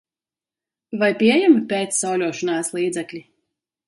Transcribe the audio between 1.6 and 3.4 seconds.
pēc sauļošanās līdzekļi?